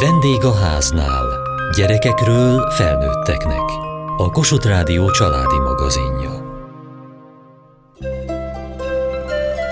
[0.00, 1.24] Vendég a háznál.
[1.76, 3.60] Gyerekekről felnőtteknek.
[4.16, 6.44] A Kossuth Rádió családi magazinja.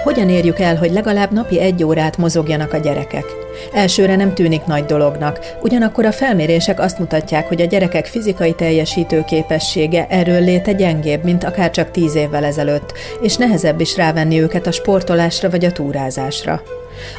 [0.03, 3.25] Hogyan érjük el, hogy legalább napi egy órát mozogjanak a gyerekek?
[3.73, 9.25] Elsőre nem tűnik nagy dolognak, ugyanakkor a felmérések azt mutatják, hogy a gyerekek fizikai teljesítő
[9.27, 14.67] képessége erről léte gyengébb, mint akár csak tíz évvel ezelőtt, és nehezebb is rávenni őket
[14.67, 16.63] a sportolásra vagy a túrázásra.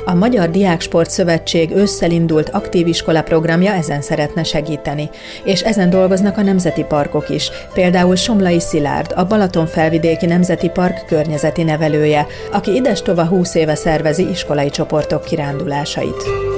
[0.06, 5.10] A Magyar Diáksport Szövetség ősszel indult aktív iskola programja ezen szeretne segíteni,
[5.44, 11.06] és ezen dolgoznak a nemzeti parkok is, például Somlai Szilárd, a Balaton felvidéki Nemzeti Park
[11.06, 16.55] környezeti nevelője, aki idestova 20 éve szervezi iskolai csoportok kirándulásait.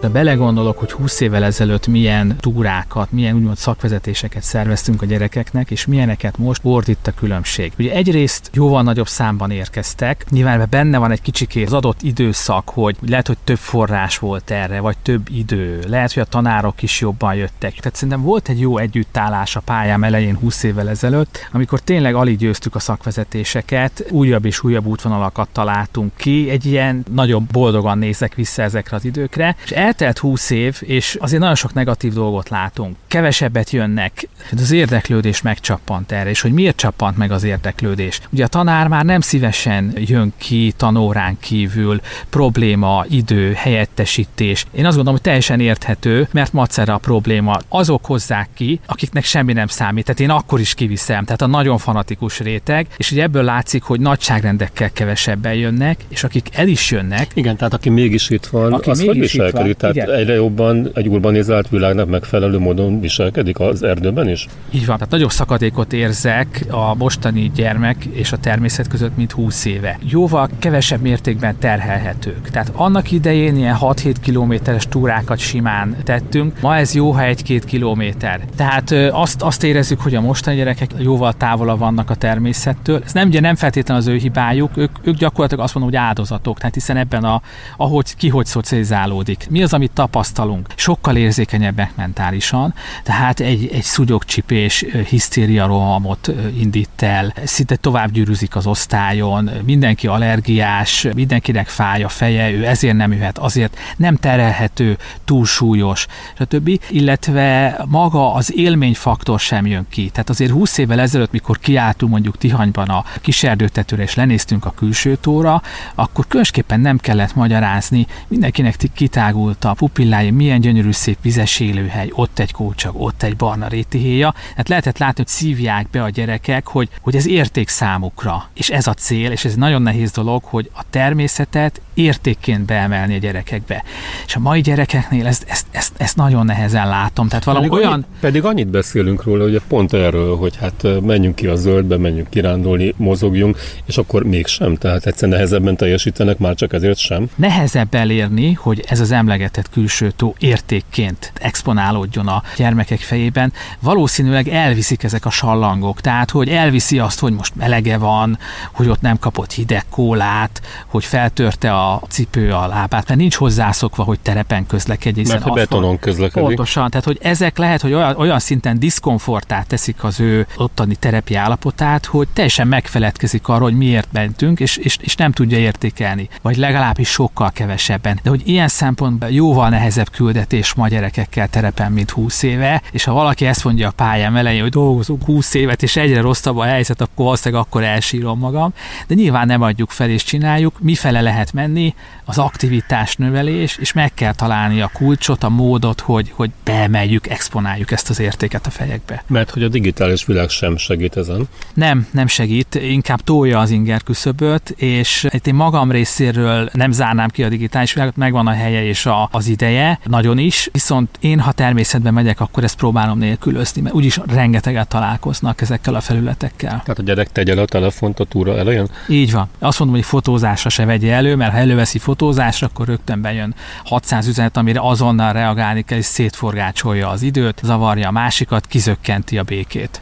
[0.00, 5.86] De belegondolok, hogy 20 évvel ezelőtt milyen túrákat, milyen úgymond szakvezetéseket szerveztünk a gyerekeknek, és
[5.86, 7.72] milyeneket most volt a különbség.
[7.78, 12.96] Ugye egyrészt jóval nagyobb számban érkeztek, nyilván benne van egy kicsikét az adott időszak, hogy
[13.08, 17.34] lehet, hogy több forrás volt erre, vagy több idő, lehet, hogy a tanárok is jobban
[17.34, 17.74] jöttek.
[17.74, 22.38] Tehát szerintem volt egy jó együttállás a pályám elején 20 évvel ezelőtt, amikor tényleg alig
[22.38, 28.62] győztük a szakvezetéseket, újabb és újabb útvonalakat találtunk ki, egy ilyen nagyon boldogan nézek vissza
[28.62, 32.96] ezekre az időkre, és eltelt 20 év, és azért nagyon sok negatív dolgot látunk.
[33.06, 38.20] Kevesebbet jönnek, az érdeklődés megcsappant erre, és hogy miért csappant meg az érdeklődés.
[38.30, 44.66] Ugye a tanár már nem szívesen jön ki tanórán kívül, probléma, idő, helyettesítés.
[44.72, 47.58] Én azt gondolom, hogy teljesen érthető, mert macera a probléma.
[47.68, 50.04] Azok hozzák ki, akiknek semmi nem számít.
[50.04, 54.00] Tehát én akkor is kiviszem, tehát a nagyon fanatikus réteg, és ugye ebből látszik, hogy
[54.00, 57.30] nagyságrendekkel kevesebben jönnek, és akik el is jönnek.
[57.34, 59.78] Igen, tehát aki mégis itt van, aki az hogy viselkedik?
[59.80, 60.10] Tehát Igen.
[60.10, 64.46] egyre jobban egy urbanizált világnak megfelelő módon viselkedik az erdőben is?
[64.70, 69.64] Így van, tehát nagyobb szakadékot érzek a mostani gyermek és a természet között, mint 20
[69.64, 69.98] éve.
[70.08, 72.50] Jóval kevesebb mértékben terhelhetők.
[72.50, 78.40] Tehát annak idején ilyen 6-7 kilométeres túrákat simán tettünk, ma ez jó, ha 1-2 kilométer.
[78.56, 83.00] Tehát azt, azt érezzük, hogy a mostani gyerekek jóval távolabb vannak a természettől.
[83.04, 86.58] Ez nem, ugye nem feltétlenül az ő hibájuk, ők, ők gyakorlatilag azt mondom, hogy áldozatok,
[86.58, 87.42] tehát hiszen ebben a,
[87.76, 89.46] ahogy ki hogy szocializálódik.
[89.50, 90.66] Mi az, amit tapasztalunk?
[90.74, 98.66] Sokkal érzékenyebbek mentálisan, tehát egy, egy szugyogcsipés hisztéria rohamot indít el, szinte tovább gyűrűzik az
[98.66, 106.06] osztályon, mindenki allergiás, mindenkinek fáj a feje, ő ezért nem jöhet, azért nem terelhető, túlsúlyos,
[106.38, 106.80] stb.
[106.88, 110.10] Illetve maga az élményfaktor sem jön ki.
[110.10, 115.16] Tehát azért 20 évvel ezelőtt, mikor kiálltunk mondjuk Tihanyban a kiserdőtetőre és lenéztünk a külső
[115.16, 115.62] tóra,
[115.94, 122.38] akkor különösképpen nem kellett magyarázni, mindenkinek kitágult a pupillája, milyen gyönyörű szép vizes élőhely, ott
[122.38, 124.34] egy kócsag, ott egy barna rétihéja.
[124.56, 128.48] Hát lehetett látni, hogy szívják be a gyerekek, hogy, hogy ez érték számukra.
[128.54, 133.18] És ez a cél, és ez nagyon nehéz dolog, hogy a természetet értékként beemelni a
[133.18, 133.84] gyerekekbe.
[134.26, 137.28] És a mai gyerekeknél ezt, ezt, ezt, ezt nagyon nehezen látom.
[137.28, 137.92] Tehát valami pedig olyan...
[137.92, 142.30] Annyi, pedig annyit beszélünk róla, hogy pont erről, hogy hát menjünk ki a zöldbe, menjünk
[142.30, 144.76] kirándulni, mozogjunk, és akkor mégsem.
[144.76, 147.28] Tehát egyszer nehezebben teljesítenek, már csak ezért sem.
[147.34, 153.52] Nehezebb elérni, hogy ez az emlegetett külső tó értékként exponálódjon a gyermekek fejében.
[153.80, 156.00] Valószínűleg elviszik ezek a sallangok.
[156.00, 158.38] Tehát, hogy elviszi azt, hogy most melege van,
[158.72, 164.02] hogy ott nem kapott hideg kólát, hogy feltörte a cipő a lábát, mert nincs hozzászokva,
[164.02, 165.22] hogy terepen közlekedj.
[165.28, 166.46] Mert hogy betonon közlekedik.
[166.46, 171.34] Pontosan, tehát hogy ezek lehet, hogy olyan, olyan szinten diszkomfortát teszik az ő ottani terepi
[171.34, 176.28] állapotát, hogy teljesen megfeledkezik arról, hogy miért mentünk, és, és, és nem tudja értékelni.
[176.42, 178.20] Vagy legalábbis sokkal kevesebben.
[178.22, 183.12] De hogy ilyen szempontból jóval nehezebb küldetés ma gyerekekkel terepen, mint 20 éve, és ha
[183.12, 187.00] valaki ezt mondja a pályám elején, hogy dolgozunk 20 évet, és egyre rosszabb a helyzet,
[187.00, 188.72] akkor valószínűleg akkor elsírom magam.
[189.06, 191.79] De nyilván nem adjuk fel és csináljuk, mifele lehet menni,
[192.24, 197.90] az aktivitás növelés, és meg kell találni a kulcsot, a módot, hogy, hogy beemeljük, exponáljuk
[197.90, 199.22] ezt az értéket a fejekbe.
[199.26, 201.48] Mert hogy a digitális világ sem segít ezen?
[201.74, 207.28] Nem, nem segít, inkább tolja az inger küszöböt, és itt én magam részéről nem zárnám
[207.28, 211.40] ki a digitális világot, megvan a helye és a, az ideje, nagyon is, viszont én,
[211.40, 216.70] ha természetben megyek, akkor ezt próbálom nélkülözni, mert úgyis rengeteget találkoznak ezekkel a felületekkel.
[216.70, 218.86] Tehát a gyerek tegye le a telefont a túra elején?
[219.08, 219.48] Így van.
[219.58, 223.54] Azt mondom, hogy fotózásra se vegye elő, mert ha előveszi fotózásra, akkor rögtön bejön
[223.84, 229.42] 600 üzenet, amire azonnal reagálni kell, és szétforgácsolja az időt, zavarja a másikat, kizökkenti a
[229.42, 230.00] békét.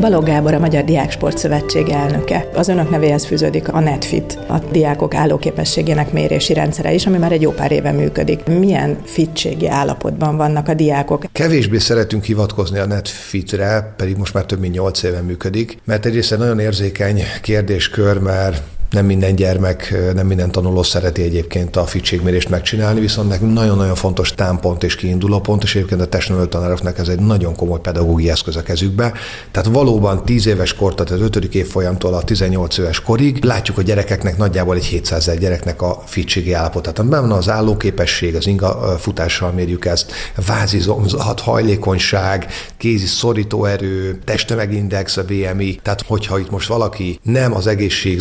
[0.00, 2.48] Balog Gábor a Magyar Diáksport Szövetség elnöke.
[2.54, 7.42] Az önök nevéhez fűződik a NetFit, a diákok állóképességének mérési rendszere is, ami már egy
[7.42, 8.44] jó pár éve működik.
[8.44, 11.24] Milyen fitségi állapotban vannak a diákok?
[11.32, 16.32] Kevésbé szeretünk hivatkozni a NetFitre, pedig most már több mint 8 éve működik, mert egyrészt
[16.32, 22.48] egy nagyon érzékeny kérdéskör, mert nem minden gyermek, nem minden tanuló szereti egyébként a fitségmérést
[22.48, 27.08] megcsinálni, viszont nekünk nagyon-nagyon fontos támpont és kiinduló pont, és egyébként a testnevelő tanároknak ez
[27.08, 29.12] egy nagyon komoly pedagógiai eszköz a kezükbe.
[29.50, 31.54] Tehát valóban 10 éves kor, tehát az 5.
[31.54, 36.98] évfolyamtól a 18 éves korig látjuk a gyerekeknek nagyjából egy 700 gyereknek a fitségi állapotát.
[36.98, 40.12] Amiben van az állóképesség, az inga futással mérjük ezt,
[40.46, 42.46] vázizomzat, hajlékonyság,
[42.76, 45.80] kézi szorítóerő, testtömegindex, a BMI.
[45.82, 48.20] Tehát hogyha itt most valaki nem az egészség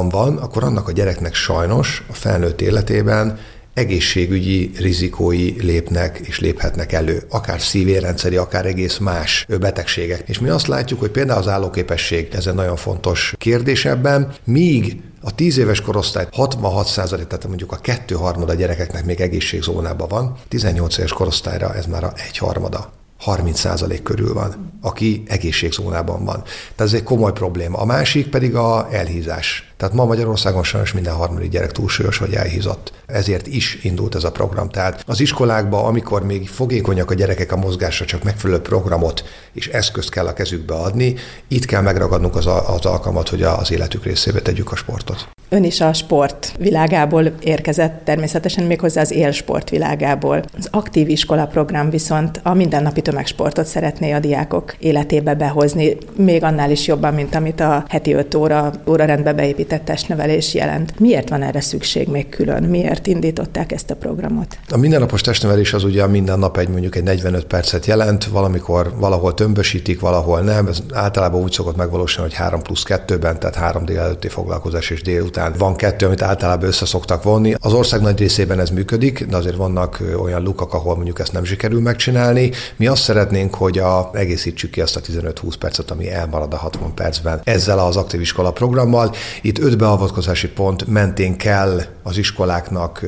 [0.00, 3.38] zónában van, akkor annak a gyereknek sajnos a felnőtt életében
[3.74, 10.28] egészségügyi rizikói lépnek és léphetnek elő, akár szívérrendszeri, akár egész más betegségek.
[10.28, 15.00] És mi azt látjuk, hogy például az állóképesség, ez egy nagyon fontos kérdés ebben, míg
[15.22, 20.98] a 10 éves korosztály 66% tehát mondjuk a kettő harmada gyerekeknek még egészségzónában van, 18
[20.98, 22.92] éves korosztályra ez már a egy harmada.
[23.24, 26.42] 30% körül van, aki egészségzónában van.
[26.42, 27.78] Tehát ez egy komoly probléma.
[27.78, 29.69] A másik pedig a elhízás.
[29.80, 32.92] Tehát ma Magyarországon sajnos minden harmadik gyerek túlsúlyos vagy elhízott.
[33.06, 34.68] Ezért is indult ez a program.
[34.68, 40.10] Tehát az iskolákban, amikor még fogékonyak a gyerekek a mozgásra, csak megfelelő programot és eszközt
[40.10, 41.14] kell a kezükbe adni,
[41.48, 45.28] itt kell megragadnunk az, az alkalmat, hogy az életük részébe tegyük a sportot.
[45.52, 50.42] Ön is a sport világából érkezett, természetesen méghozzá az élsport világából.
[50.58, 56.70] Az aktív iskola program viszont a mindennapi tömegsportot szeretné a diákok életébe behozni, még annál
[56.70, 59.32] is jobban, mint amit a heti 5 óra, óra rendbe
[59.70, 60.98] beépített testnevelés jelent.
[60.98, 62.62] Miért van erre szükség még külön?
[62.62, 64.58] Miért indították ezt a programot?
[64.68, 69.34] A mindennapos testnevelés az ugye minden nap egy mondjuk egy 45 percet jelent, valamikor valahol
[69.34, 70.66] tömbösítik, valahol nem.
[70.66, 75.46] Ez általában úgy szokott megvalósulni, hogy 3 plusz 2-ben, tehát 3 délelőtti foglalkozás és délután
[75.46, 77.54] után van kettő, amit általában össze szoktak vonni.
[77.58, 81.44] Az ország nagy részében ez működik, de azért vannak olyan lukak, ahol mondjuk ezt nem
[81.44, 82.50] sikerül megcsinálni.
[82.76, 86.94] Mi azt szeretnénk, hogy a, egészítsük ki azt a 15-20 percet, ami elmarad a 60
[86.94, 89.14] percben ezzel az aktív iskola programmal.
[89.42, 93.04] Itt öt beavatkozási pont mentén kell az iskoláknak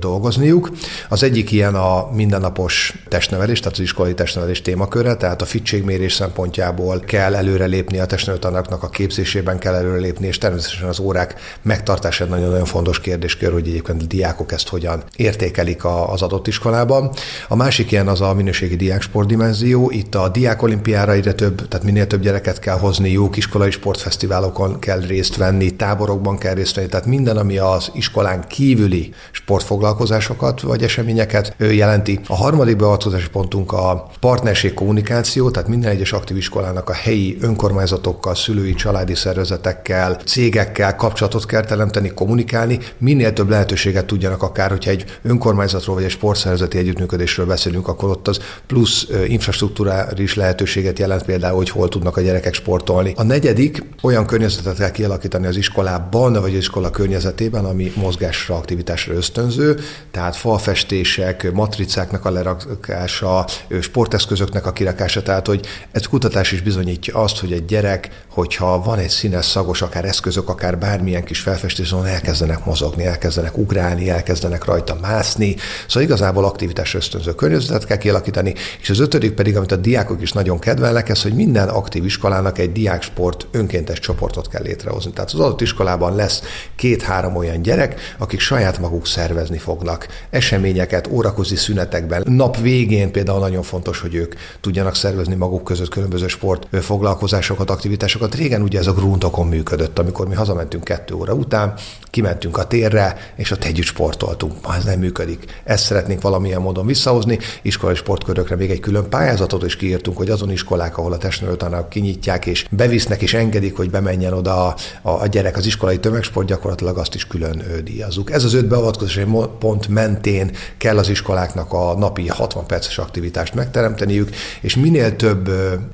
[0.00, 0.70] dolgozniuk.
[1.08, 7.00] Az egyik ilyen a mindennapos testnevelés, tehát az iskolai testnevelés témaköre, tehát a fittségmérés szempontjából
[7.00, 13.00] kell előrelépni, a testnevelőtanaknak a képzésében kell előrelépni, és természetesen az órák megtartása nagyon-nagyon fontos
[13.00, 17.10] kérdéskör, hogy egyébként a diákok ezt hogyan értékelik az adott iskolában.
[17.48, 19.90] A másik ilyen az a minőségi diáksport dimenzió.
[19.90, 25.00] Itt a diákolimpiára egyre több, tehát minél több gyereket kell hozni, jó iskolai sportfesztiválokon kell
[25.00, 31.54] részt venni, táborokban kell részt venni, tehát minden, ami az iskolán kívüli sportfoglalkozásokat vagy eseményeket
[31.58, 32.20] jelenti.
[32.26, 38.34] A harmadik beavatkozási pontunk a partnerség kommunikáció, tehát minden egyes aktív iskolának a helyi önkormányzatokkal,
[38.34, 45.04] szülői, családi szervezetekkel, cégekkel kapcsolatot kell teremteni, kommunikálni, minél több lehetőséget tudjanak akár, hogyha egy
[45.22, 51.70] önkormányzatról vagy egy sportszervezeti együttműködésről beszélünk, akkor ott az plusz infrastruktúrális lehetőséget jelent például, hogy
[51.70, 53.12] hol tudnak a gyerekek sportolni.
[53.16, 59.14] A negyedik olyan környezetet kell kialakítani az iskolában, vagy az iskola környezetében, ami mozgásra, aktivitásra
[59.14, 59.78] ösztönző,
[60.10, 63.46] tehát falfestések, matricáknak a lerakása,
[63.80, 68.98] sporteszközöknek a kirakása, tehát hogy ez kutatás is bizonyítja azt, hogy egy gyerek, hogyha van
[68.98, 74.98] egy színes, szagos, akár eszközök, akár bármilyen kis felfestés, elkezdenek mozogni, elkezdenek ugrálni, elkezdenek rajta
[75.00, 75.56] mászni.
[75.86, 80.32] Szóval igazából aktivitás ösztönző környezetet kell kialakítani, és az ötödik pedig, amit a diákok is
[80.32, 85.12] nagyon kedvelnek, ez, hogy minden aktív iskolának egy diáksport önkéntes csoportot kell létrehozni.
[85.12, 86.42] Tehát az adott iskolában lesz
[86.76, 92.22] két-három olyan gyerek, akik saját maguk szervezni fognak eseményeket, órakozi szünetekben.
[92.26, 98.34] Nap végén például nagyon fontos, hogy ők tudjanak szervezni maguk között különböző sport foglalkozásokat, aktivitásokat.
[98.34, 101.74] Régen ugye ez a gruntokon működött, amikor mi hazamentünk kettő óra után,
[102.10, 104.52] kimentünk a térre, és ott együtt sportoltunk.
[104.62, 105.44] Ma ez nem működik.
[105.64, 107.38] Ezt szeretnénk valamilyen módon visszahozni.
[107.62, 112.46] Iskolai sportkörökre még egy külön pályázatot is kiírtunk, hogy azon iskolák, ahol a testnevelőtanárok kinyitják,
[112.46, 117.14] és bevisznek, és engedik, hogy bemenjen oda a, a gyerek az iskolai tömegsport, gyakorlatilag azt
[117.14, 118.30] is külön díjazzuk.
[118.30, 119.26] Ez az öt beavatkozási
[119.58, 125.50] pont mentén kell az iskoláknak a napi 60 perces aktivitást megteremteniük, és minél több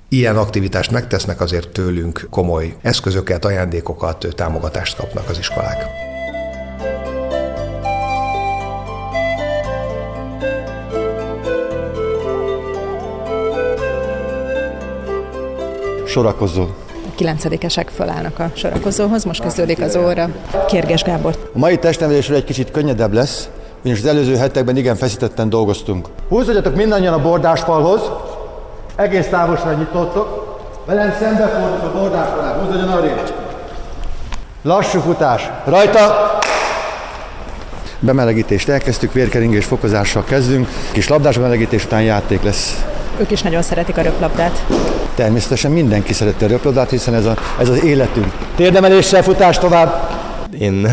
[0.08, 5.84] ilyen aktivitást megtesznek, azért tőlünk komoly eszközöket, ajándékokat, támogatást kapnak az iskolák.
[16.06, 16.66] Sorakozó.
[17.14, 20.28] Kilencedikesek fölállnak a sorakozóhoz, most kezdődik az óra.
[20.66, 21.50] Kérges Gábor.
[21.54, 23.48] A mai testnevelésről egy kicsit könnyedebb lesz,
[23.80, 26.08] ugyanis az előző hetekben igen feszítetten dolgoztunk.
[26.28, 28.00] Húzódjatok mindannyian a bordásfalhoz,
[28.96, 30.42] egész távolra nyitottok,
[30.86, 33.32] Velem szembe fordult a bordásolás, mozduljon arrébb.
[34.62, 35.50] Lassú futás.
[35.64, 36.38] Rajta!
[37.98, 42.84] Bemelegítést elkezdtük, vérkeringés fokozással kezdünk, kis labdás melegítés után játék lesz.
[43.22, 44.66] Ők is nagyon szeretik a röplabdát.
[45.14, 48.32] Természetesen mindenki szereti a röplabdát, hiszen ez, a, ez az életünk.
[48.56, 50.10] Térdemeléssel futás tovább!
[50.58, 50.86] Én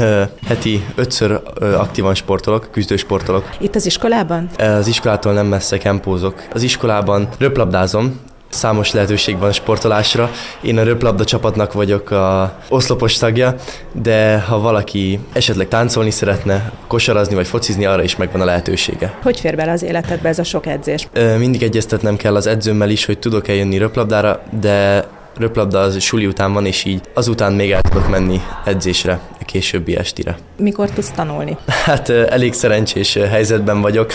[0.47, 3.49] heti ötször aktívan sportolok, küzdősportolok.
[3.59, 4.49] Itt az iskolában?
[4.57, 6.43] Az iskolától nem messze kempózok.
[6.53, 10.31] Az iskolában röplabdázom, Számos lehetőség van sportolásra.
[10.61, 13.55] Én a röplabda csapatnak vagyok a oszlopos tagja,
[13.91, 19.17] de ha valaki esetleg táncolni szeretne, kosarazni vagy focizni, arra is megvan a lehetősége.
[19.23, 21.07] Hogy fér bele az életedbe ez a sok edzés?
[21.37, 25.07] Mindig egyeztetnem kell az edzőmmel is, hogy tudok eljönni röplabdára, de
[25.37, 29.95] röplabda az suli után van, és így azután még el tudok menni edzésre, a későbbi
[29.95, 30.37] estire.
[30.57, 31.57] Mikor tudsz tanulni?
[31.85, 34.11] Hát elég szerencsés helyzetben vagyok,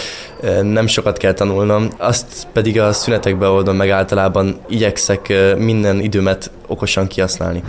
[0.62, 7.06] nem sokat kell tanulnom, azt pedig a szünetekbe oldom meg általában, igyekszek minden időmet okosan
[7.06, 7.62] kihasználni.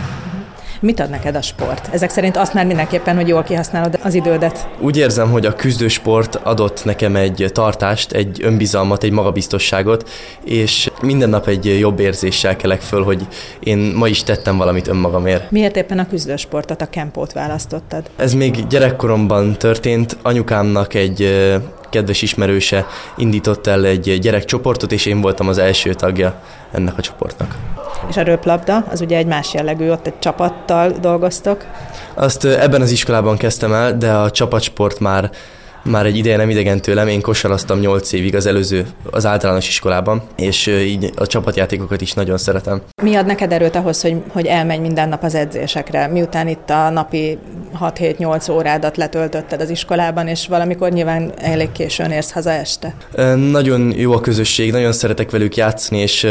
[0.86, 1.88] Mit ad neked a sport?
[1.92, 4.68] Ezek szerint azt már mindenképpen, hogy jól kihasználod az idődet.
[4.80, 10.08] Úgy érzem, hogy a küzdősport adott nekem egy tartást, egy önbizalmat, egy magabiztosságot,
[10.44, 13.26] és minden nap egy jobb érzéssel kelek föl, hogy
[13.60, 15.50] én ma is tettem valamit önmagamért.
[15.50, 18.10] Miért éppen a küzdősportot, a kempót választottad?
[18.16, 20.16] Ez még gyerekkoromban történt.
[20.22, 21.46] Anyukámnak egy
[21.90, 27.56] kedves ismerőse indított el egy gyerekcsoportot, és én voltam az első tagja ennek a csoportnak.
[28.08, 31.64] És a röplabda, az ugye egy más jellegű, ott egy csapattal dolgoztok.
[32.14, 35.30] Azt ebben az iskolában kezdtem el, de a csapatsport már
[35.90, 40.22] már egy ideje nem idegen tőlem, én kosaraztam 8 évig az előző, az általános iskolában,
[40.36, 42.82] és így a csapatjátékokat is nagyon szeretem.
[43.02, 46.90] Mi ad neked erőt ahhoz, hogy, hogy elmenj minden nap az edzésekre, miután itt a
[46.90, 47.38] napi
[47.80, 52.94] 6-7-8 órádat letöltötted az iskolában, és valamikor nyilván elég későn érsz haza este?
[53.50, 56.26] Nagyon jó a közösség, nagyon szeretek velük játszani, és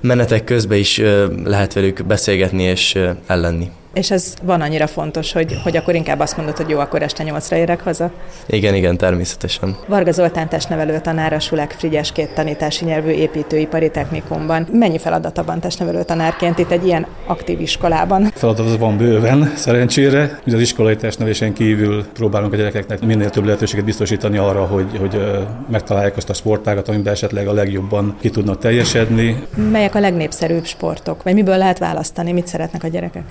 [0.00, 1.02] menetek közben is
[1.44, 3.70] lehet velük beszélgetni és ellenni.
[3.98, 7.22] És ez van annyira fontos, hogy, hogy akkor inkább azt mondod, hogy jó, akkor este
[7.22, 8.10] nyolcra érek haza?
[8.46, 9.76] Igen, igen, természetesen.
[9.86, 14.66] Varga Zoltán testnevelő tanár a Sulek Frigyes két tanítási nyelvű építőipari technikumban.
[14.72, 18.30] Mennyi feladata van testnevelő tanárként itt egy ilyen aktív iskolában?
[18.34, 20.40] Feladat van bőven, szerencsére.
[20.46, 25.20] Az iskolai testnevésen kívül próbálunk a gyerekeknek minél több lehetőséget biztosítani arra, hogy, hogy
[25.70, 29.46] megtalálják azt a sportágat, amiben esetleg a legjobban ki tudnak teljesedni.
[29.70, 31.22] Melyek a legnépszerűbb sportok?
[31.22, 32.32] Vagy miből lehet választani?
[32.32, 33.24] Mit szeretnek a gyerekek?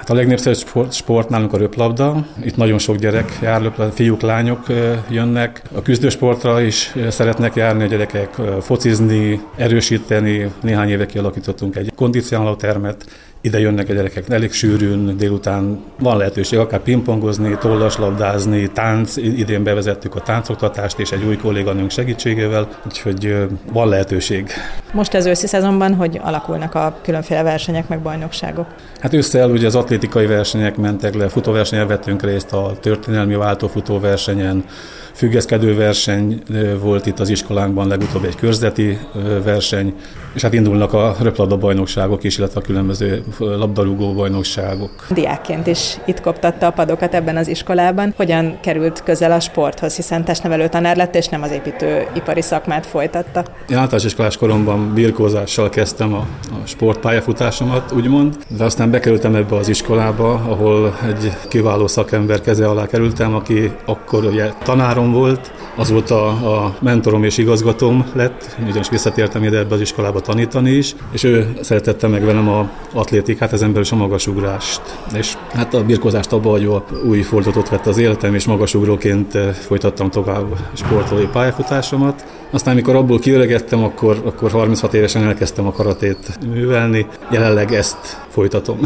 [0.00, 2.26] Hát a legnépszerűbb sport, nálunk a röplabda.
[2.42, 4.66] Itt nagyon sok gyerek jár, röplabda, fiúk, lányok
[5.08, 5.62] jönnek.
[5.74, 10.52] A küzdősportra is szeretnek járni a gyerekek, focizni, erősíteni.
[10.62, 13.04] Néhány éve kialakítottunk egy kondicionáló termet,
[13.40, 20.14] ide jönnek a gyerekek elég sűrűn, délután van lehetőség akár pingpongozni, tollaslabdázni, tánc, idén bevezettük
[20.14, 23.36] a táncoktatást és egy új kolléganőnk segítségével, úgyhogy
[23.72, 24.50] van lehetőség.
[24.92, 28.66] Most az őszi szezonban, hogy alakulnak a különféle versenyek meg bajnokságok?
[29.00, 34.64] Hát ősszel ugye az atlétikai versenyek mentek le, futóversenyen vettünk részt a történelmi váltófutóversenyen,
[35.12, 36.42] függeszkedő verseny
[36.80, 38.98] volt itt az iskolánkban, legutóbb egy körzeti
[39.44, 39.94] verseny,
[40.34, 45.06] és hát indulnak a röplabda bajnokságok is, illetve a különböző labdarúgó bajnokságok.
[45.10, 48.14] Diákként is itt koptatta a padokat ebben az iskolában.
[48.16, 53.44] Hogyan került közel a sporthoz, hiszen testnevelő tanár lett, és nem az építőipari szakmát folytatta?
[53.68, 56.26] Én általános iskolás koromban birkózással kezdtem a,
[56.62, 62.86] a sportpályafutásomat, úgymond, de aztán bekerültem ebbe az iskolába, ahol egy kiváló szakember keze alá
[62.86, 69.58] kerültem, aki akkor ugye tanárom volt, azóta a mentorom és igazgatóm lett, ugyanis visszatértem ide
[69.58, 73.92] ebbe az iskolába tanítani is, és ő szeretette meg velem a atlétikát, ezen belül is
[73.92, 74.80] a magasugrást.
[75.14, 80.10] És hát a birkozást abba hagyva új fordulatot vett az életem, és magasugróként eh, folytattam
[80.10, 82.24] tovább sportolói pályafutásomat.
[82.50, 87.06] Aztán, amikor abból kiöregettem, akkor, akkor 36 évesen elkezdtem a karatét művelni.
[87.30, 88.78] Jelenleg ezt folytatom.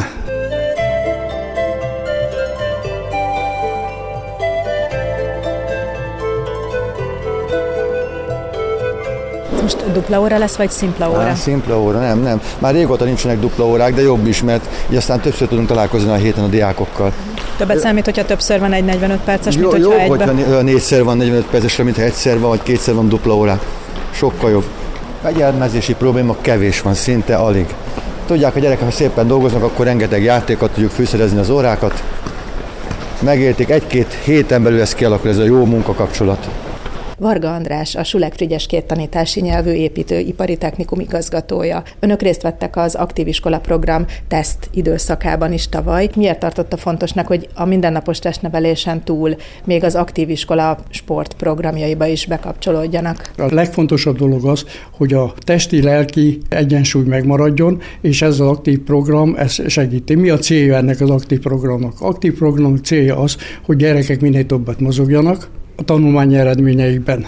[9.64, 11.20] Most dupla óra lesz, vagy szimpla óra?
[11.20, 12.40] Á, szimpla óra, nem, nem.
[12.58, 16.14] Már régóta nincsenek dupla órák, de jobb is, mert így aztán többször tudunk találkozni a
[16.14, 17.12] héten a diákokkal.
[17.56, 20.42] Többet számít, hogyha többször van egy 45 perces, mint jó, hogyha jobb, egybe?
[20.42, 23.62] hogyha négyszer van 45 percesre, mint ha egyszer van, vagy kétszer van dupla órák.
[24.10, 24.64] Sokkal jobb.
[25.22, 27.66] Fegyelmezési probléma kevés van, szinte alig.
[28.26, 32.02] Tudják, a gyerekek, ha szépen dolgoznak, akkor rengeteg játékot tudjuk fűszerezni az órákat.
[33.20, 36.48] Megértik, egy-két héten belül ez kialakul, ez a jó munkakapcsolat.
[37.18, 41.82] Varga András, a Sulek Frigyes két tanítási nyelvű építő ipari technikum igazgatója.
[42.00, 46.08] Önök részt vettek az aktív iskola program teszt időszakában is tavaly.
[46.16, 53.30] Miért tartotta fontosnak, hogy a mindennapos testnevelésen túl még az aktív iskola sportprogramjaiba is bekapcsolódjanak?
[53.38, 59.68] A legfontosabb dolog az, hogy a testi-lelki egyensúly megmaradjon, és ez az aktív program ezt
[59.68, 60.14] segíti.
[60.14, 62.00] Mi a célja ennek az aktív programnak?
[62.00, 67.26] Aktív program célja az, hogy gyerekek minél többet mozogjanak, a tanulmányi eredményeikben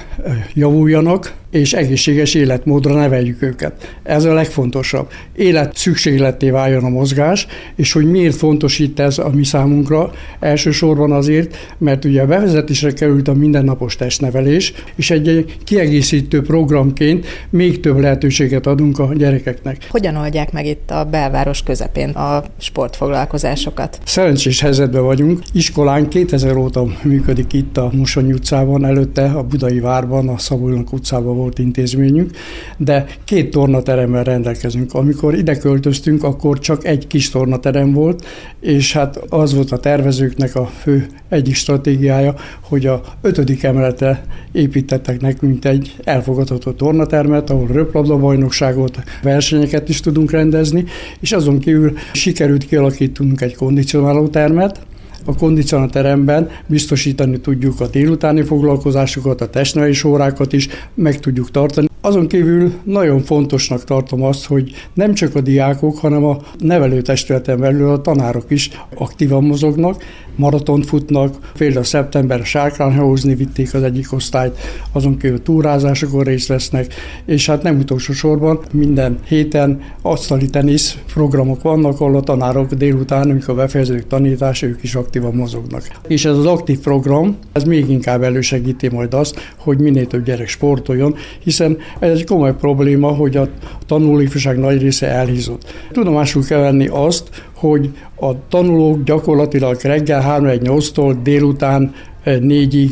[0.55, 3.99] javuljanak, és egészséges életmódra neveljük őket.
[4.03, 5.09] Ez a legfontosabb.
[5.37, 10.11] Élet szükségletté váljon a mozgás, és hogy miért fontos itt ez a mi számunkra?
[10.41, 17.81] Elsősorban azért, mert ugye a bevezetésre került a mindennapos testnevelés, és egy kiegészítő programként még
[17.81, 19.87] több lehetőséget adunk a gyerekeknek.
[19.91, 23.99] Hogyan oldják meg itt a belváros közepén a sportfoglalkozásokat?
[24.05, 25.43] Szerencsés helyzetben vagyunk.
[25.53, 31.36] Iskolán 2000 óta működik itt a Mosony utcában, előtte a Budai várban, a Szabolnak utcában
[31.37, 32.31] volt intézményünk,
[32.77, 34.95] de két tornateremmel rendelkezünk.
[34.95, 38.27] Amikor ide költöztünk, akkor csak egy kis tornaterem volt,
[38.61, 45.21] és hát az volt a tervezőknek a fő egyik stratégiája, hogy a ötödik emelete építettek
[45.21, 50.85] nekünk egy elfogadható tornatermet, ahol röplabda bajnokságot, versenyeket is tudunk rendezni,
[51.21, 54.81] és azon kívül sikerült kialakítunk egy kondicionáló termet,
[55.27, 61.87] a kondicionateremben biztosítani tudjuk a délutáni foglalkozásokat, a testnevelés órákat is meg tudjuk tartani.
[62.01, 67.91] Azon kívül nagyon fontosnak tartom azt, hogy nem csak a diákok, hanem a nevelőtestületen belül
[67.91, 70.03] a tanárok is aktívan mozognak,
[70.37, 74.59] maratont futnak, például szeptember sárkányhajózni vitték az egyik osztályt,
[74.93, 81.63] azon kívül túrázásokon részt vesznek, és hát nem utolsó sorban minden héten asztali tenisz programok
[81.63, 85.83] vannak, ahol a tanárok délután, amikor befejeződik tanítás, ők is aktívan mozognak.
[86.09, 90.49] És ez az aktív program, ez még inkább elősegíti majd azt, hogy minél több gyerek
[90.49, 93.49] sportoljon, hiszen ez egy komoly probléma, hogy a
[93.87, 95.75] tanulóifjúság nagy része elhízott.
[95.93, 101.95] Tudomásul kell venni azt, hogy a tanulók gyakorlatilag reggel 3-8-tól délután
[102.25, 102.91] 4-ig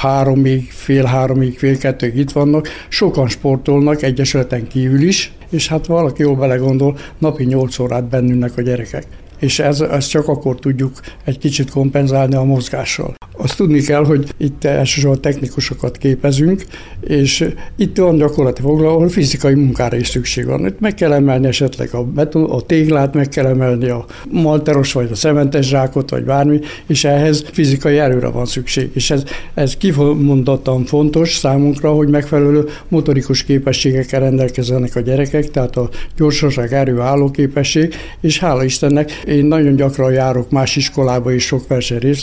[0.00, 6.22] háromig, fél háromig, fél kettőig itt vannak, sokan sportolnak egyesületen kívül is, és hát valaki
[6.22, 9.06] jól belegondol, napi 8 órát bennülnek a gyerekek
[9.40, 13.14] és ez, ezt csak akkor tudjuk egy kicsit kompenzálni a mozgással.
[13.42, 16.64] Azt tudni kell, hogy itt elsősorban technikusokat képezünk,
[17.00, 20.66] és itt van gyakorlati foglaló, ahol fizikai munkára is szükség van.
[20.66, 25.08] Itt meg kell emelni esetleg a, beton, a téglát, meg kell emelni a malteros vagy
[25.12, 28.90] a szementes zsákot, vagy bármi, és ehhez fizikai erőre van szükség.
[28.94, 29.24] És ez,
[29.54, 37.00] ez kimondottan fontos számunkra, hogy megfelelő motorikus képességekkel rendelkezzenek a gyerekek, tehát a gyorsaság, erő,
[37.00, 42.18] állóképesség, és hála Istennek én nagyon gyakran járok más iskolába, és sok verseny részt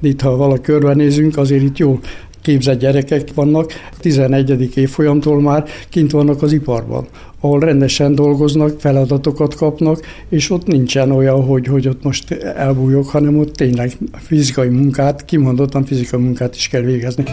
[0.00, 1.98] de itt, ha valaki körbenézünk, azért itt jó
[2.42, 4.76] képzett gyerekek vannak, 11.
[4.76, 7.06] évfolyamtól már kint vannak az iparban,
[7.40, 13.38] ahol rendesen dolgoznak, feladatokat kapnak, és ott nincsen olyan, hogy, hogy ott most elbújok, hanem
[13.38, 17.24] ott tényleg fizikai munkát, kimondottan fizikai munkát is kell végezni.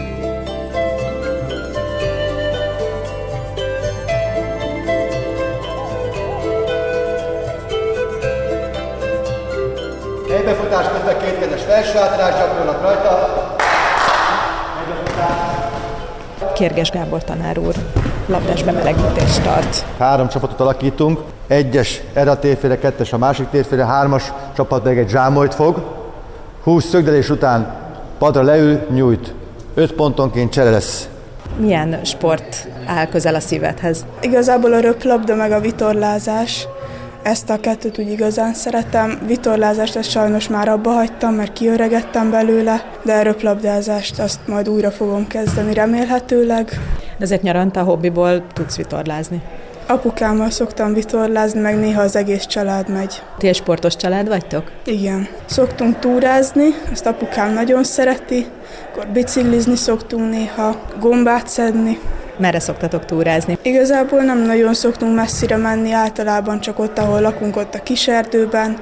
[16.64, 17.74] Kérges Gábor tanár úr
[18.26, 19.84] labdás bemelegítést tart.
[19.98, 25.08] Három csapatot alakítunk, egyes erre a térfére, kettes a másik térfére, hármas csapat meg egy
[25.08, 25.82] zsámolyt fog.
[26.62, 27.74] 20 szögdelés után
[28.18, 29.34] padra leül, nyújt.
[29.74, 31.08] Öt pontonként csere lesz.
[31.56, 34.04] Milyen sport áll közel a szívedhez?
[34.20, 36.66] Igazából a röplabda meg a vitorlázás.
[37.24, 39.18] Ezt a kettőt úgy igazán szeretem.
[39.26, 45.26] Vitorlázást ezt sajnos már abba hagytam, mert kiöregettem belőle, de röplabdázást azt majd újra fogom
[45.26, 46.68] kezdeni remélhetőleg.
[47.18, 49.42] De ezért nyaranta a hobbiból tudsz vitorlázni.
[49.86, 53.22] Apukámmal szoktam vitorlázni, meg néha az egész család megy.
[53.38, 54.70] Ti egy sportos család vagytok?
[54.84, 55.28] Igen.
[55.46, 58.46] Szoktunk túrázni, ezt apukám nagyon szereti,
[58.90, 61.98] akkor biciklizni szoktunk néha, gombát szedni.
[62.38, 63.58] Merre szoktatok túrázni?
[63.62, 68.78] Igazából nem nagyon szoktunk messzire menni, általában csak ott, ahol lakunk, ott a kiserdőben,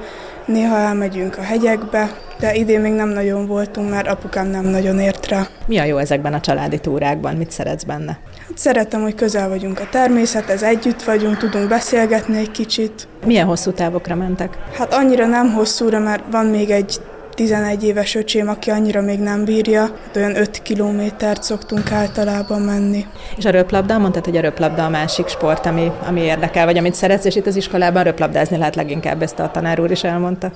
[0.46, 2.10] néha elmegyünk a hegyekbe,
[2.40, 5.46] de idén még nem nagyon voltunk, mert apukám nem nagyon ért rá.
[5.66, 7.36] Mi a jó ezekben a családi túrákban?
[7.36, 8.18] Mit szeretsz benne?
[8.38, 13.08] Hát szeretem, hogy közel vagyunk a természethez, együtt vagyunk, tudunk beszélgetni egy kicsit.
[13.24, 14.58] Milyen hosszú távokra mentek?
[14.78, 17.00] Hát annyira nem hosszúra, mert van még egy
[17.34, 23.06] 11 éves öcsém, aki annyira még nem bírja, hát olyan 5 kilométert szoktunk általában menni.
[23.36, 26.94] És a röplabda, mondtad, hogy a röplabda a másik sport, ami, ami érdekel, vagy amit
[26.94, 30.52] szeretsz, és itt az iskolában röplabdázni lehet leginkább, ezt a tanár úr is elmondta.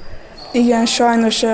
[0.57, 1.45] Igen, sajnos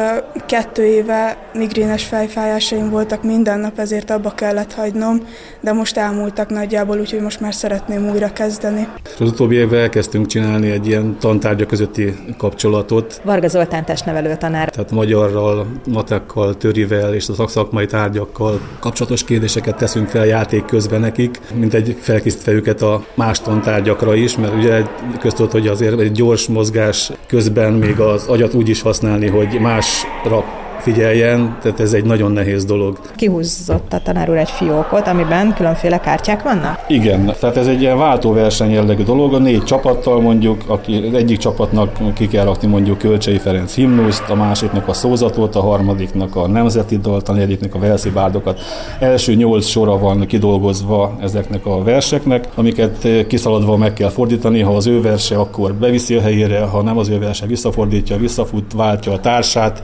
[0.47, 5.21] kettő éve migrénes fejfájásaim voltak minden nap, ezért abba kellett hagynom,
[5.61, 8.89] de most elmúltak nagyjából, úgyhogy most már szeretném újra kezdeni.
[9.19, 13.21] Az utóbbi évben elkezdtünk csinálni egy ilyen tantárgya közötti kapcsolatot.
[13.25, 14.71] Varga Zoltán testnevelő tanár.
[14.71, 21.41] Tehát magyarral, matekkal, törivel és a szakmai tárgyakkal kapcsolatos kérdéseket teszünk fel játék közben nekik,
[21.55, 24.83] mint egy felkészítve őket a más tantárgyakra is, mert ugye
[25.21, 30.62] köztudott, hogy azért egy gyors mozgás közben még az agyat úgy is használni, hogy másra
[30.83, 32.99] figyeljen, tehát ez egy nagyon nehéz dolog.
[33.17, 36.85] Kihúzott a tanár úr egy fiókot, amiben különféle kártyák vannak?
[36.89, 42.15] Igen, tehát ez egy ilyen váltóverseny jellegű dolog, a négy csapattal mondjuk, aki egyik csapatnak
[42.15, 46.99] ki kell rakni mondjuk Kölcsei Ferenc himnuszt, a másiknak a szózatot, a harmadiknak a nemzeti
[46.99, 48.61] dalt, a negyediknek a verszi bárdokat.
[48.99, 54.87] Első nyolc sora van kidolgozva ezeknek a verseknek, amiket kiszaladva meg kell fordítani, ha az
[54.87, 59.21] ő verse, akkor beviszi a helyére, ha nem az ő verse, visszafordítja, visszafut, váltja a
[59.21, 59.83] társát,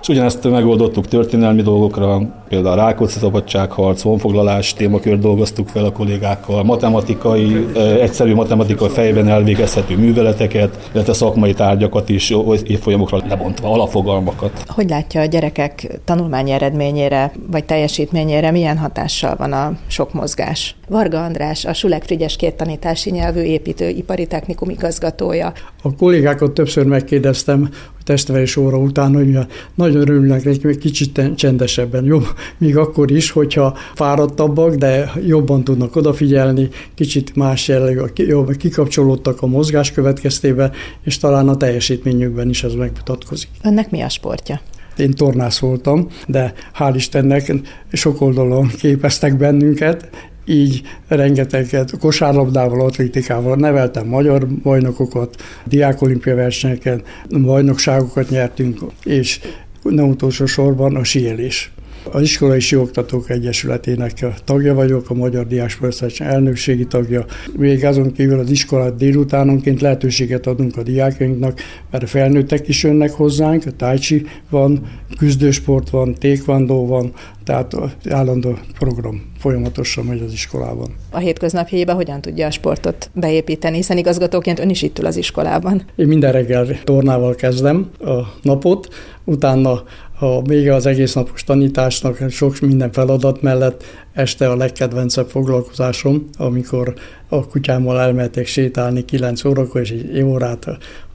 [0.00, 6.64] és ugyanezt megoldottuk történelmi dolgokra, például a Rákóczi szabadságharc, honfoglalás témakör dolgoztuk fel a kollégákkal,
[6.64, 7.66] matematikai,
[8.00, 12.34] egyszerű matematikai fejben elvégezhető műveleteket, illetve szakmai tárgyakat is
[12.64, 14.64] évfolyamokra lebontva, alapfogalmakat.
[14.68, 20.76] Hogy látja a gyerekek tanulmányi eredményére vagy teljesítményére milyen hatással van a sok mozgás?
[20.88, 25.52] Varga András, a Sulek Frigyes két tanítási nyelvű építő ipari technikum igazgatója.
[25.82, 27.68] A kollégákat többször megkérdeztem,
[28.10, 29.38] testverés óra után, hogy
[29.74, 32.20] nagyon örülnek neki, hogy kicsit csendesebben, jó,
[32.58, 39.46] még akkor is, hogyha fáradtabbak, de jobban tudnak odafigyelni, kicsit más jellegű, jobban kikapcsolódtak a
[39.46, 40.72] mozgás következtében,
[41.04, 43.48] és talán a teljesítményükben is ez megmutatkozik.
[43.62, 44.60] Önnek mi a sportja?
[44.96, 47.52] Én tornász voltam, de hál' Istennek
[47.92, 50.08] sok oldalon képeztek bennünket,
[50.50, 59.40] így rengeteget kosárlabdával, atlétikával neveltem magyar bajnokokat, diákolimpia versenyeken, bajnokságokat nyertünk, és
[59.82, 61.72] nem utolsó sorban a síelés.
[62.04, 67.24] Az Iskolai Sioktatók Egyesületének tagja vagyok, a Magyar Diáspora elnökségi tagja.
[67.56, 71.60] Még azon kívül az iskolát délutánonként lehetőséget adunk a diákainknak,
[71.90, 74.80] mert a felnőttek is jönnek hozzánk, a tájcsi van,
[75.18, 77.12] küzdősport van, tékvandó van,
[77.44, 77.74] tehát
[78.10, 80.94] állandó program folyamatosan megy az iskolában.
[81.10, 85.82] A hétköznapjaiba hogyan tudja a sportot beépíteni, hiszen igazgatóként ön is itt ül az iskolában?
[85.96, 88.88] Én minden reggel tornával kezdem a napot,
[89.24, 89.82] utána
[90.20, 96.94] ha még az egész napos tanításnak sok minden feladat mellett este a legkedvencebb foglalkozásom, amikor
[97.28, 100.66] a kutyámmal elmehetek sétálni 9 órakor, és egy órát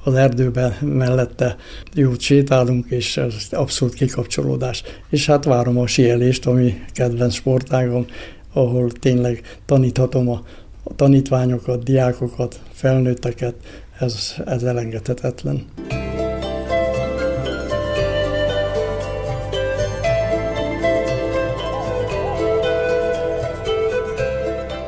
[0.03, 1.55] az erdőben mellette
[1.93, 4.83] jót sétálunk, és ez abszolút kikapcsolódás.
[5.09, 8.05] És hát várom a sielést, ami kedvenc sportágom,
[8.53, 10.41] ahol tényleg taníthatom a,
[10.83, 13.55] a tanítványokat, diákokat, felnőtteket,
[13.99, 15.65] ez, ez elengedhetetlen.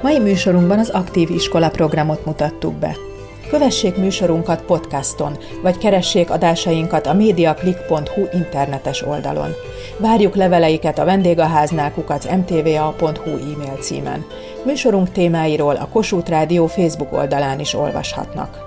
[0.07, 2.95] Mai műsorunkban az Aktív Iskola programot mutattuk be.
[3.49, 9.49] Kövessék műsorunkat podcaston, vagy keressék adásainkat a mediaclick.hu internetes oldalon.
[9.97, 14.25] Várjuk leveleiket a vendégháznál kukac mtva.hu e-mail címen.
[14.65, 18.57] Műsorunk témáiról a Kossuth Rádió Facebook oldalán is olvashatnak.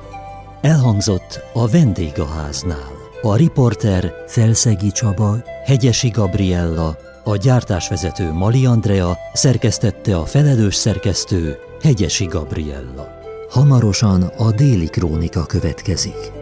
[0.60, 2.88] Elhangzott a vendégháznál.
[3.22, 12.24] A riporter Felszegi Csaba, Hegyesi Gabriella, a gyártásvezető Mali Andrea szerkesztette a felelős szerkesztő Hegyesi
[12.24, 13.18] Gabriella.
[13.50, 16.39] Hamarosan a déli krónika következik.